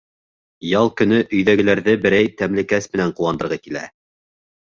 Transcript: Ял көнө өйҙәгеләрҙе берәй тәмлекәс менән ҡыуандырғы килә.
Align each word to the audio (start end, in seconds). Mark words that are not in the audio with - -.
Ял 0.67 0.87
көнө 1.01 1.19
өйҙәгеләрҙе 1.37 1.95
берәй 2.07 2.33
тәмлекәс 2.41 2.89
менән 2.95 3.15
ҡыуандырғы 3.21 3.61
килә. 3.69 3.87